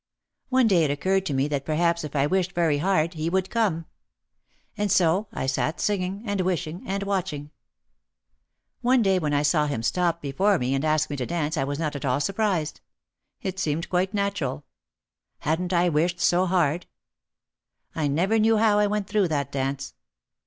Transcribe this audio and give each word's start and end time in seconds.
One 0.49 0.65
day 0.65 0.83
it 0.83 0.89
occurred 0.89 1.27
to 1.27 1.33
me 1.35 1.47
that 1.49 1.63
perhaps 1.63 2.03
if 2.03 2.15
I 2.15 2.25
wished 2.25 2.53
very 2.53 2.79
hard 2.79 3.13
he 3.13 3.29
would 3.29 3.51
come. 3.51 3.85
And 4.75 4.91
so 4.91 5.27
I 5.31 5.45
sat 5.45 5.79
singing, 5.79 6.23
and 6.25 6.41
wishing, 6.41 6.81
and 6.87 7.03
watching. 7.03 7.51
One 8.81 9.03
day 9.03 9.19
when 9.19 9.31
I 9.35 9.43
saw 9.43 9.67
him 9.67 9.83
stop 9.83 10.19
before 10.19 10.57
me 10.57 10.73
and 10.73 10.83
ask 10.83 11.11
me 11.11 11.17
to 11.17 11.27
dance 11.27 11.55
I 11.55 11.65
was 11.65 11.77
not 11.77 11.95
at 11.95 12.03
all 12.03 12.19
surprised. 12.19 12.81
It 13.43 13.59
seemed 13.59 13.89
quite 13.89 14.11
natural. 14.11 14.65
Hadn't 15.41 15.71
I 15.71 15.87
wished 15.87 16.19
so 16.19 16.47
hard! 16.47 16.87
I 17.93 18.07
never 18.07 18.39
knew 18.39 18.57
how 18.57 18.79
I 18.79 18.87
went 18.87 19.07
through 19.07 19.27
that 19.27 19.51
dance. 19.51 19.93